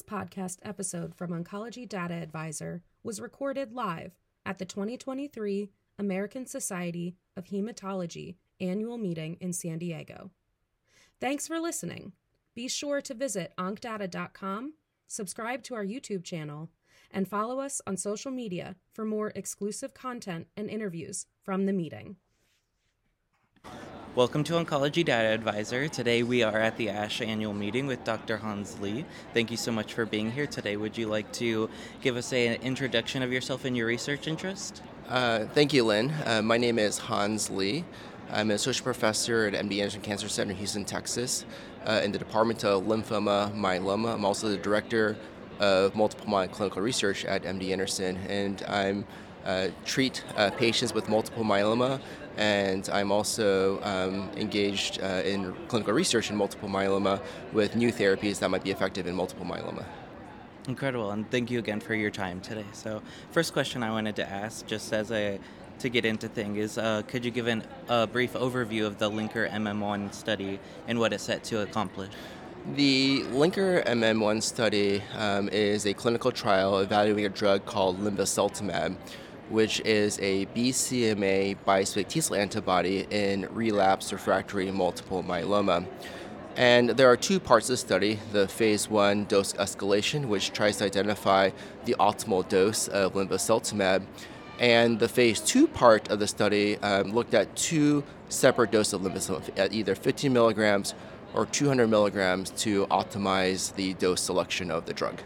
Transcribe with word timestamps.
This 0.00 0.18
podcast 0.18 0.60
episode 0.62 1.14
from 1.14 1.30
Oncology 1.30 1.86
Data 1.86 2.14
Advisor 2.14 2.82
was 3.02 3.20
recorded 3.20 3.74
live 3.74 4.12
at 4.46 4.56
the 4.56 4.64
2023 4.64 5.68
American 5.98 6.46
Society 6.46 7.16
of 7.36 7.44
Hematology 7.44 8.36
annual 8.60 8.96
meeting 8.96 9.36
in 9.42 9.52
San 9.52 9.78
Diego. 9.78 10.30
Thanks 11.20 11.46
for 11.46 11.60
listening. 11.60 12.12
Be 12.54 12.66
sure 12.66 13.02
to 13.02 13.12
visit 13.12 13.52
oncdata.com, 13.58 14.72
subscribe 15.06 15.62
to 15.64 15.74
our 15.74 15.84
YouTube 15.84 16.24
channel, 16.24 16.70
and 17.10 17.28
follow 17.28 17.60
us 17.60 17.82
on 17.86 17.98
social 17.98 18.30
media 18.30 18.76
for 18.94 19.04
more 19.04 19.32
exclusive 19.34 19.92
content 19.92 20.46
and 20.56 20.70
interviews 20.70 21.26
from 21.42 21.66
the 21.66 21.74
meeting. 21.74 22.16
Welcome 24.16 24.42
to 24.44 24.54
Oncology 24.54 25.04
Data 25.04 25.28
Advisor. 25.28 25.86
Today 25.86 26.24
we 26.24 26.42
are 26.42 26.58
at 26.58 26.76
the 26.76 26.88
ASH 26.88 27.20
annual 27.22 27.54
meeting 27.54 27.86
with 27.86 28.02
Dr. 28.02 28.38
Hans 28.38 28.80
Lee. 28.80 29.04
Thank 29.34 29.52
you 29.52 29.56
so 29.56 29.70
much 29.70 29.94
for 29.94 30.04
being 30.04 30.32
here 30.32 30.48
today. 30.48 30.76
Would 30.76 30.98
you 30.98 31.06
like 31.06 31.30
to 31.34 31.70
give 32.00 32.16
us 32.16 32.32
a, 32.32 32.48
an 32.48 32.60
introduction 32.62 33.22
of 33.22 33.32
yourself 33.32 33.64
and 33.64 33.76
your 33.76 33.86
research 33.86 34.26
interest? 34.26 34.82
Uh, 35.08 35.44
thank 35.54 35.72
you, 35.72 35.84
Lynn. 35.84 36.12
Uh, 36.26 36.42
my 36.42 36.56
name 36.56 36.76
is 36.76 36.98
Hans 36.98 37.50
Lee. 37.50 37.84
I'm 38.32 38.50
an 38.50 38.56
associate 38.56 38.82
professor 38.82 39.46
at 39.46 39.52
MD 39.52 39.78
Anderson 39.78 40.00
Cancer 40.00 40.28
Center 40.28 40.50
in 40.50 40.56
Houston, 40.56 40.84
Texas, 40.84 41.44
uh, 41.86 42.00
in 42.02 42.10
the 42.10 42.18
Department 42.18 42.64
of 42.64 42.82
Lymphoma 42.82 43.54
Myeloma. 43.54 44.12
I'm 44.12 44.24
also 44.24 44.48
the 44.48 44.56
director 44.56 45.16
of 45.60 45.94
multiple 45.94 46.26
myeloma 46.26 46.50
clinical 46.50 46.82
research 46.82 47.24
at 47.26 47.44
MD 47.44 47.70
Anderson, 47.70 48.16
and 48.28 48.60
I'm 48.64 49.04
uh, 49.44 49.68
treat 49.84 50.24
uh, 50.36 50.50
patients 50.50 50.94
with 50.94 51.08
multiple 51.08 51.44
myeloma 51.44 52.00
and 52.36 52.88
I'm 52.90 53.12
also 53.12 53.80
um, 53.82 54.30
engaged 54.36 55.02
uh, 55.02 55.22
in 55.24 55.52
clinical 55.68 55.92
research 55.92 56.30
in 56.30 56.36
multiple 56.36 56.68
myeloma 56.68 57.20
with 57.52 57.76
new 57.76 57.92
therapies 57.92 58.38
that 58.40 58.50
might 58.50 58.64
be 58.64 58.70
effective 58.70 59.06
in 59.06 59.14
multiple 59.14 59.46
myeloma. 59.46 59.84
Incredible, 60.68 61.10
and 61.10 61.30
thank 61.30 61.50
you 61.50 61.58
again 61.58 61.80
for 61.80 61.94
your 61.94 62.10
time 62.10 62.40
today. 62.40 62.66
So, 62.72 63.02
first 63.30 63.52
question 63.52 63.82
I 63.82 63.90
wanted 63.90 64.16
to 64.16 64.28
ask, 64.28 64.66
just 64.66 64.92
as 64.92 65.10
a 65.10 65.40
to 65.80 65.88
get 65.88 66.04
into 66.04 66.28
thing, 66.28 66.56
is 66.56 66.78
uh, 66.78 67.02
could 67.08 67.24
you 67.24 67.30
give 67.30 67.46
an, 67.46 67.64
a 67.88 68.06
brief 68.06 68.34
overview 68.34 68.86
of 68.86 68.98
the 68.98 69.10
Linker 69.10 69.50
MM1 69.50 70.12
study 70.12 70.60
and 70.86 70.98
what 70.98 71.12
it's 71.12 71.24
set 71.24 71.42
to 71.44 71.62
accomplish? 71.62 72.10
The 72.74 73.22
Linker 73.30 73.84
MM1 73.86 74.42
study 74.42 75.02
um, 75.16 75.48
is 75.48 75.86
a 75.86 75.94
clinical 75.94 76.30
trial 76.30 76.78
evaluating 76.78 77.24
a 77.24 77.30
drug 77.30 77.64
called 77.64 77.98
linvoseltamab 78.00 78.96
which 79.50 79.80
is 79.80 80.18
a 80.20 80.46
BCMA 80.46 81.56
bispecific 81.66 82.08
T 82.08 82.20
cell 82.20 82.36
antibody 82.36 83.06
in 83.10 83.48
relapsed 83.52 84.12
refractory 84.12 84.70
multiple 84.70 85.22
myeloma. 85.22 85.86
And 86.56 86.90
there 86.90 87.10
are 87.10 87.16
two 87.16 87.40
parts 87.40 87.68
of 87.68 87.74
the 87.74 87.76
study 87.76 88.18
the 88.32 88.48
phase 88.48 88.88
one 88.88 89.24
dose 89.24 89.52
escalation, 89.54 90.26
which 90.26 90.52
tries 90.52 90.76
to 90.78 90.84
identify 90.84 91.50
the 91.84 91.96
optimal 91.98 92.48
dose 92.48 92.88
of 92.88 93.14
linvoseltamab, 93.14 94.04
and 94.58 94.98
the 94.98 95.08
phase 95.08 95.40
two 95.40 95.66
part 95.66 96.10
of 96.10 96.18
the 96.18 96.26
study 96.26 96.76
um, 96.78 97.12
looked 97.12 97.34
at 97.34 97.54
two 97.56 98.04
separate 98.28 98.70
doses 98.70 98.94
of 98.94 99.02
linvoseltamab 99.02 99.58
at 99.58 99.72
either 99.72 99.94
15 99.94 100.32
milligrams 100.32 100.94
or 101.34 101.46
200 101.46 101.86
milligrams 101.86 102.50
to 102.50 102.86
optimize 102.86 103.74
the 103.76 103.94
dose 103.94 104.20
selection 104.20 104.70
of 104.70 104.86
the 104.86 104.92
drug. 104.92 105.20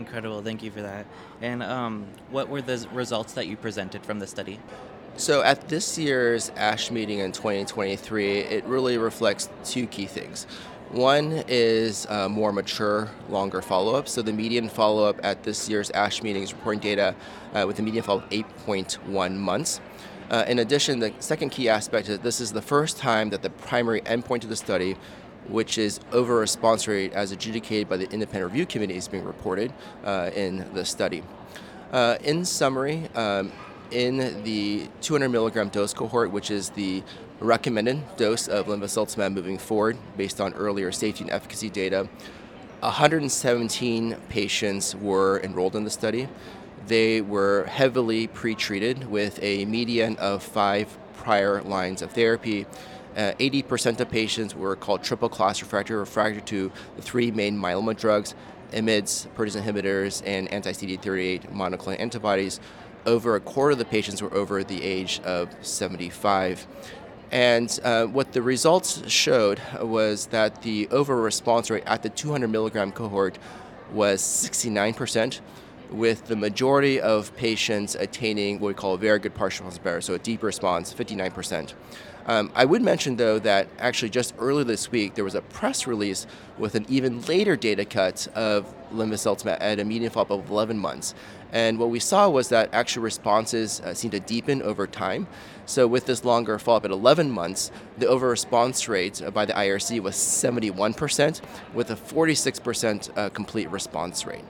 Incredible, 0.00 0.40
thank 0.40 0.62
you 0.62 0.70
for 0.70 0.80
that. 0.80 1.04
And 1.42 1.62
um, 1.62 2.06
what 2.30 2.48
were 2.48 2.62
the 2.62 2.88
results 2.90 3.34
that 3.34 3.46
you 3.46 3.56
presented 3.58 4.02
from 4.02 4.18
the 4.18 4.26
study? 4.26 4.58
So, 5.16 5.42
at 5.42 5.68
this 5.68 5.98
year's 5.98 6.50
ASH 6.56 6.90
meeting 6.90 7.18
in 7.18 7.32
2023, 7.32 8.38
it 8.38 8.64
really 8.64 8.96
reflects 8.96 9.50
two 9.62 9.86
key 9.86 10.06
things. 10.06 10.46
One 10.88 11.44
is 11.48 12.06
uh, 12.08 12.30
more 12.30 12.50
mature, 12.50 13.10
longer 13.28 13.60
follow 13.60 13.94
up. 13.94 14.08
So, 14.08 14.22
the 14.22 14.32
median 14.32 14.70
follow 14.70 15.04
up 15.04 15.20
at 15.22 15.42
this 15.42 15.68
year's 15.68 15.90
ASH 15.90 16.22
meeting 16.22 16.44
is 16.44 16.54
reporting 16.54 16.80
data 16.80 17.14
uh, 17.52 17.64
with 17.66 17.78
a 17.78 17.82
median 17.82 18.02
follow 18.02 18.20
up 18.20 18.30
8.1 18.30 19.36
months. 19.36 19.82
Uh, 20.30 20.44
in 20.46 20.60
addition, 20.60 21.00
the 21.00 21.12
second 21.18 21.50
key 21.50 21.68
aspect 21.68 22.08
is 22.08 22.20
this 22.20 22.40
is 22.40 22.52
the 22.52 22.62
first 22.62 22.96
time 22.96 23.28
that 23.30 23.42
the 23.42 23.50
primary 23.50 24.00
endpoint 24.02 24.44
of 24.44 24.48
the 24.48 24.56
study 24.56 24.96
which 25.50 25.78
is 25.78 26.00
over 26.12 26.36
response 26.36 26.86
rate 26.86 27.12
as 27.12 27.32
adjudicated 27.32 27.88
by 27.88 27.96
the 27.96 28.08
independent 28.10 28.50
review 28.52 28.66
committee 28.66 28.96
is 28.96 29.08
being 29.08 29.24
reported 29.24 29.72
uh, 30.04 30.30
in 30.34 30.66
the 30.74 30.84
study. 30.84 31.22
Uh, 31.92 32.16
in 32.22 32.44
summary, 32.44 33.08
um, 33.14 33.52
in 33.90 34.42
the 34.44 34.88
200 35.00 35.28
milligram 35.28 35.68
dose 35.68 35.92
cohort, 35.92 36.30
which 36.30 36.50
is 36.50 36.70
the 36.70 37.02
recommended 37.40 38.00
dose 38.16 38.46
of 38.48 38.66
linvoseltamab 38.66 39.32
moving 39.32 39.58
forward 39.58 39.96
based 40.16 40.40
on 40.40 40.52
earlier 40.54 40.92
safety 40.92 41.24
and 41.24 41.32
efficacy 41.32 41.68
data, 41.68 42.08
117 42.80 44.16
patients 44.28 44.94
were 44.96 45.40
enrolled 45.42 45.76
in 45.76 45.84
the 45.84 45.90
study. 45.90 46.28
They 46.86 47.20
were 47.20 47.64
heavily 47.64 48.28
pretreated 48.28 49.06
with 49.06 49.38
a 49.42 49.64
median 49.66 50.16
of 50.16 50.42
five 50.42 50.96
prior 51.14 51.60
lines 51.62 52.00
of 52.00 52.12
therapy 52.12 52.66
uh, 53.16 53.32
80% 53.38 54.00
of 54.00 54.10
patients 54.10 54.54
were 54.54 54.76
called 54.76 55.02
triple 55.02 55.28
class 55.28 55.60
refractory, 55.60 55.96
refractory 55.96 56.42
to 56.42 56.72
the 56.96 57.02
three 57.02 57.30
main 57.30 57.58
myeloma 57.58 57.96
drugs, 57.96 58.34
IMiDs, 58.72 59.26
protease 59.36 59.60
inhibitors, 59.60 60.22
and 60.24 60.48
anti 60.52 60.72
CD38 60.72 61.52
monoclonal 61.52 61.98
antibodies. 62.00 62.60
Over 63.06 63.34
a 63.34 63.40
quarter 63.40 63.72
of 63.72 63.78
the 63.78 63.84
patients 63.84 64.22
were 64.22 64.32
over 64.34 64.62
the 64.62 64.82
age 64.82 65.20
of 65.20 65.54
75. 65.62 66.66
And 67.30 67.78
uh, 67.84 68.06
what 68.06 68.32
the 68.32 68.42
results 68.42 69.08
showed 69.10 69.60
was 69.80 70.26
that 70.26 70.62
the 70.62 70.88
overall 70.88 71.22
response 71.22 71.70
rate 71.70 71.84
at 71.86 72.02
the 72.02 72.10
200 72.10 72.48
milligram 72.48 72.92
cohort 72.92 73.38
was 73.92 74.20
69%, 74.20 75.40
with 75.90 76.26
the 76.26 76.36
majority 76.36 77.00
of 77.00 77.34
patients 77.36 77.94
attaining 77.94 78.60
what 78.60 78.68
we 78.68 78.74
call 78.74 78.94
a 78.94 78.98
very 78.98 79.18
good 79.18 79.34
partial 79.34 79.66
response 79.66 79.82
better, 79.82 80.00
so 80.00 80.14
a 80.14 80.18
deep 80.18 80.42
response, 80.42 80.94
59%. 80.94 81.74
Um, 82.26 82.52
I 82.54 82.64
would 82.64 82.82
mention, 82.82 83.16
though, 83.16 83.38
that 83.40 83.68
actually 83.78 84.10
just 84.10 84.34
earlier 84.38 84.64
this 84.64 84.90
week 84.92 85.14
there 85.14 85.24
was 85.24 85.34
a 85.34 85.40
press 85.40 85.86
release 85.86 86.26
with 86.58 86.74
an 86.74 86.86
even 86.88 87.22
later 87.22 87.56
data 87.56 87.84
cut 87.84 88.28
of 88.34 88.72
linvoseltamab 88.92 89.56
at 89.60 89.80
a 89.80 89.84
median 89.84 90.10
follow-up 90.10 90.30
of 90.30 90.50
11 90.50 90.78
months. 90.78 91.14
And 91.52 91.78
what 91.78 91.90
we 91.90 91.98
saw 91.98 92.28
was 92.28 92.48
that 92.50 92.72
actual 92.72 93.02
responses 93.02 93.80
uh, 93.80 93.94
seemed 93.94 94.12
to 94.12 94.20
deepen 94.20 94.62
over 94.62 94.86
time. 94.86 95.26
So 95.66 95.86
with 95.86 96.06
this 96.06 96.24
longer 96.24 96.58
follow-up 96.58 96.84
at 96.84 96.90
11 96.90 97.30
months, 97.30 97.72
the 97.98 98.06
overall 98.06 98.30
response 98.30 98.88
rate 98.88 99.22
by 99.32 99.44
the 99.44 99.54
IRC 99.54 100.00
was 100.00 100.14
71%, 100.14 101.40
with 101.74 101.90
a 101.90 101.96
46% 101.96 103.18
uh, 103.18 103.28
complete 103.30 103.70
response 103.70 104.26
rate. 104.26 104.44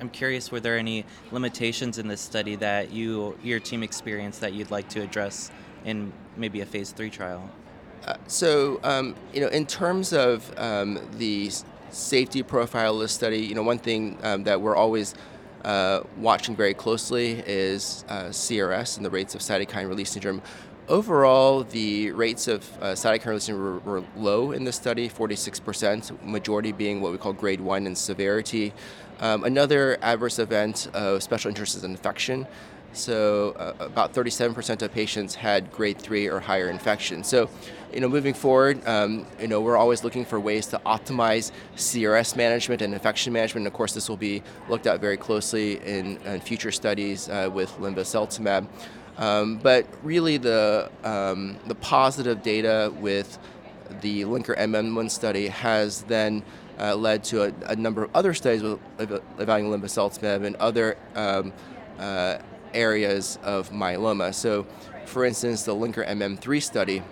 I'm 0.00 0.10
curious, 0.10 0.50
were 0.50 0.60
there 0.60 0.78
any 0.78 1.04
limitations 1.32 1.98
in 1.98 2.08
this 2.08 2.20
study 2.20 2.56
that 2.56 2.92
you, 2.92 3.36
your 3.42 3.60
team 3.60 3.82
experienced 3.82 4.40
that 4.40 4.52
you'd 4.52 4.70
like 4.70 4.88
to 4.90 5.00
address 5.00 5.50
in 5.84 6.12
maybe 6.36 6.60
a 6.60 6.66
phase 6.66 6.92
three 6.92 7.10
trial? 7.10 7.50
Uh, 8.06 8.14
so, 8.26 8.80
um, 8.84 9.14
you 9.32 9.40
know, 9.40 9.48
in 9.48 9.66
terms 9.66 10.12
of 10.12 10.52
um, 10.56 11.00
the 11.18 11.50
safety 11.90 12.42
profile 12.42 12.94
of 12.94 13.00
the 13.00 13.08
study, 13.08 13.38
you 13.38 13.54
know, 13.54 13.62
one 13.62 13.78
thing 13.78 14.18
um, 14.22 14.44
that 14.44 14.60
we're 14.60 14.76
always 14.76 15.14
uh, 15.64 16.02
watching 16.16 16.54
very 16.54 16.74
closely 16.74 17.42
is 17.46 18.04
uh, 18.08 18.24
CRS 18.26 18.96
and 18.96 19.04
the 19.04 19.10
rates 19.10 19.34
of 19.34 19.40
cytokine 19.40 19.88
release 19.88 20.10
syndrome. 20.10 20.40
Overall, 20.88 21.64
the 21.64 22.12
rates 22.12 22.48
of 22.48 22.66
uh, 22.80 22.92
cytokine 22.92 23.26
release 23.26 23.48
were, 23.50 23.78
were, 23.80 24.02
low 24.16 24.52
in 24.52 24.64
the 24.64 24.72
study, 24.72 25.06
46%, 25.06 26.24
majority 26.24 26.72
being 26.72 27.02
what 27.02 27.12
we 27.12 27.18
call 27.18 27.34
grade 27.34 27.60
1 27.60 27.86
in 27.86 27.94
severity. 27.94 28.72
Um, 29.20 29.44
another 29.44 29.98
adverse 30.00 30.38
event 30.38 30.88
of 30.94 31.22
special 31.22 31.50
interest 31.50 31.76
is 31.76 31.84
infection. 31.84 32.46
So 32.94 33.50
uh, 33.58 33.74
about 33.80 34.14
37% 34.14 34.80
of 34.80 34.90
patients 34.90 35.34
had 35.34 35.70
grade 35.70 35.98
three 35.98 36.26
or 36.26 36.40
higher 36.40 36.70
infection. 36.70 37.22
So, 37.22 37.50
you 37.92 38.00
know, 38.00 38.08
moving 38.08 38.32
forward, 38.32 38.80
um, 38.88 39.26
you 39.38 39.46
know, 39.46 39.60
we're 39.60 39.76
always 39.76 40.04
looking 40.04 40.24
for 40.24 40.40
ways 40.40 40.68
to 40.68 40.78
optimize 40.86 41.52
CRS 41.76 42.34
management 42.34 42.80
and 42.80 42.94
infection 42.94 43.34
management. 43.34 43.66
And 43.66 43.66
of 43.66 43.74
course, 43.74 43.92
this 43.92 44.08
will 44.08 44.16
be 44.16 44.42
looked 44.70 44.86
at 44.86 45.02
very 45.02 45.18
closely 45.18 45.84
in, 45.84 46.16
in 46.24 46.40
future 46.40 46.72
studies 46.72 47.28
uh, 47.28 47.50
with 47.52 47.70
linvoseltamab. 47.72 48.66
Um, 49.18 49.58
but 49.58 49.86
really, 50.02 50.36
the 50.36 50.90
um, 51.04 51.56
the 51.66 51.74
positive 51.74 52.42
data 52.42 52.92
with 53.00 53.38
the 54.00 54.22
linker 54.22 54.56
MM1 54.56 55.10
study 55.10 55.48
has 55.48 56.02
then 56.02 56.42
uh, 56.78 56.94
led 56.94 57.24
to 57.24 57.44
a, 57.44 57.52
a, 57.66 57.76
number 57.76 58.04
of 58.04 58.10
other 58.14 58.34
studies 58.34 58.62
with 58.62 58.78
evaluating 59.38 59.80
linvoseltamab 59.80 60.44
and 60.44 60.54
other 60.56 60.96
um, 61.14 61.52
uh, 61.98 62.38
areas 62.74 63.38
of 63.42 63.70
myeloma. 63.70 64.34
So, 64.34 64.66
for 65.06 65.24
instance, 65.24 65.62
the 65.64 65.74
Linker 65.74 66.06
MM3 66.06 66.62
study 66.62 67.02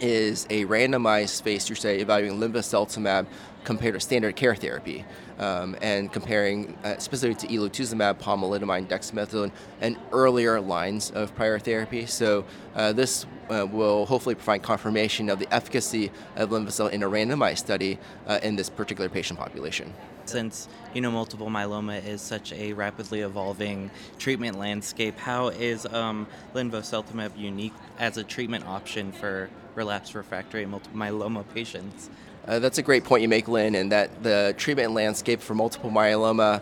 is 0.00 0.46
a 0.50 0.64
randomized 0.64 1.42
phase 1.42 1.64
2 1.64 1.74
study 1.74 2.00
evaluating 2.00 2.38
linvoseltamab 2.40 3.26
compared 3.64 3.94
to 3.94 4.00
standard 4.00 4.36
care 4.36 4.54
therapy, 4.54 5.04
um, 5.38 5.76
and 5.82 6.12
comparing 6.12 6.76
uh, 6.84 6.98
specifically 6.98 7.48
to 7.48 7.54
elotuzumab, 7.54 8.18
pomalidomide, 8.20 8.86
dexamethasone, 8.86 9.50
and 9.80 9.96
earlier 10.12 10.60
lines 10.60 11.10
of 11.10 11.34
prior 11.34 11.58
therapy. 11.58 12.06
So 12.06 12.44
uh, 12.74 12.92
this 12.92 13.26
uh, 13.50 13.66
will 13.70 14.06
hopefully 14.06 14.34
provide 14.34 14.62
confirmation 14.62 15.28
of 15.28 15.38
the 15.38 15.52
efficacy 15.52 16.10
of 16.36 16.50
linvoseltamab 16.50 16.92
in 16.92 17.02
a 17.02 17.08
randomized 17.08 17.58
study 17.58 17.98
uh, 18.26 18.38
in 18.42 18.56
this 18.56 18.70
particular 18.70 19.08
patient 19.08 19.38
population. 19.38 19.92
Since 20.26 20.68
you 20.94 21.02
know 21.02 21.10
multiple 21.10 21.48
myeloma 21.48 22.04
is 22.04 22.22
such 22.22 22.52
a 22.52 22.72
rapidly 22.72 23.20
evolving 23.20 23.90
treatment 24.18 24.58
landscape, 24.58 25.18
how 25.18 25.48
is 25.48 25.84
um, 25.86 26.26
unique 27.36 27.74
as 27.98 28.16
a 28.16 28.24
treatment 28.24 28.66
option 28.66 29.12
for 29.12 29.50
relapsed 29.74 30.14
refractory 30.14 30.64
multiple 30.64 30.98
myeloma 30.98 31.44
patients? 31.52 32.08
Uh, 32.46 32.58
that's 32.58 32.78
a 32.78 32.82
great 32.82 33.04
point 33.04 33.22
you 33.22 33.28
make, 33.28 33.48
Lynn, 33.48 33.74
and 33.74 33.90
that 33.92 34.22
the 34.22 34.54
treatment 34.58 34.92
landscape 34.92 35.40
for 35.40 35.54
multiple 35.54 35.90
myeloma 35.90 36.60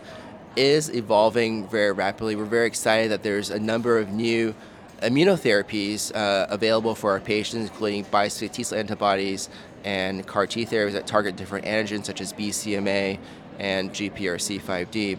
is 0.55 0.89
evolving 0.89 1.67
very 1.67 1.91
rapidly. 1.91 2.35
We're 2.35 2.45
very 2.45 2.67
excited 2.67 3.11
that 3.11 3.23
there's 3.23 3.49
a 3.49 3.59
number 3.59 3.97
of 3.97 4.09
new 4.09 4.55
immunotherapies 5.01 6.15
uh, 6.15 6.47
available 6.49 6.95
for 6.95 7.11
our 7.11 7.19
patients, 7.19 7.69
including 7.69 8.05
bispecific 8.05 8.53
T 8.53 8.63
cell 8.63 8.79
antibodies 8.79 9.49
and 9.83 10.25
CAR 10.25 10.47
T 10.47 10.65
therapies 10.65 10.93
that 10.93 11.05
target 11.05 11.35
different 11.35 11.65
antigens 11.65 12.05
such 12.05 12.21
as 12.21 12.31
BCMA 12.31 13.19
and 13.59 13.91
GPRC5D. 13.91 15.17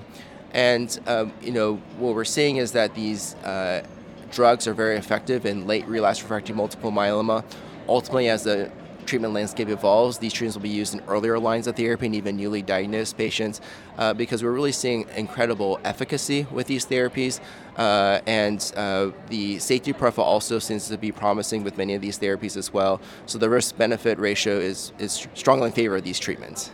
And 0.52 0.98
um, 1.06 1.32
you 1.42 1.52
know 1.52 1.74
what 1.98 2.14
we're 2.14 2.24
seeing 2.24 2.56
is 2.56 2.72
that 2.72 2.94
these 2.94 3.34
uh, 3.36 3.84
drugs 4.30 4.66
are 4.66 4.74
very 4.74 4.96
effective 4.96 5.44
in 5.44 5.66
late 5.66 5.86
relapse 5.86 6.22
refractory 6.22 6.56
multiple 6.56 6.90
myeloma. 6.90 7.44
Ultimately, 7.86 8.28
as 8.30 8.44
the 8.44 8.70
treatment 9.04 9.34
landscape 9.34 9.68
evolves, 9.68 10.18
these 10.18 10.32
treatments 10.32 10.56
will 10.56 10.62
be 10.62 10.68
used 10.68 10.94
in 10.94 11.00
earlier 11.08 11.38
lines 11.38 11.66
of 11.66 11.76
therapy 11.76 12.06
and 12.06 12.14
even 12.14 12.36
newly 12.36 12.62
diagnosed 12.62 13.16
patients 13.16 13.60
uh, 13.98 14.14
because 14.14 14.42
we're 14.42 14.52
really 14.52 14.72
seeing 14.72 15.06
incredible 15.16 15.78
efficacy 15.84 16.46
with 16.50 16.66
these 16.66 16.86
therapies. 16.86 17.40
Uh, 17.76 18.20
and 18.26 18.72
uh, 18.76 19.10
the 19.28 19.58
safety 19.58 19.92
profile 19.92 20.24
also 20.24 20.58
seems 20.58 20.88
to 20.88 20.96
be 20.96 21.10
promising 21.10 21.64
with 21.64 21.76
many 21.76 21.94
of 21.94 22.02
these 22.02 22.18
therapies 22.18 22.56
as 22.56 22.72
well. 22.72 23.00
So 23.26 23.38
the 23.38 23.50
risk 23.50 23.76
benefit 23.76 24.18
ratio 24.18 24.58
is, 24.58 24.92
is 24.98 25.26
strongly 25.34 25.66
in 25.66 25.72
favor 25.72 25.96
of 25.96 26.04
these 26.04 26.18
treatments. 26.18 26.70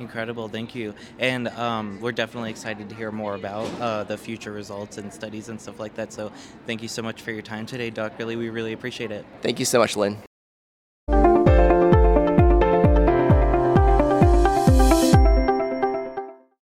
Incredible, 0.00 0.48
thank 0.48 0.74
you. 0.74 0.94
And 1.18 1.48
um, 1.48 2.00
we're 2.00 2.12
definitely 2.12 2.50
excited 2.50 2.88
to 2.88 2.94
hear 2.94 3.12
more 3.12 3.34
about 3.34 3.70
uh, 3.80 4.04
the 4.04 4.16
future 4.16 4.50
results 4.50 4.96
and 4.96 5.12
studies 5.12 5.50
and 5.50 5.60
stuff 5.60 5.78
like 5.78 5.94
that. 5.94 6.12
So 6.12 6.32
thank 6.66 6.82
you 6.82 6.88
so 6.88 7.02
much 7.02 7.20
for 7.20 7.32
your 7.32 7.42
time 7.42 7.66
today, 7.66 7.90
Dr. 7.90 8.24
Lee. 8.24 8.36
We 8.36 8.48
really 8.48 8.72
appreciate 8.72 9.10
it. 9.10 9.26
Thank 9.42 9.58
you 9.58 9.66
so 9.66 9.78
much, 9.78 9.96
Lynn. 9.96 10.16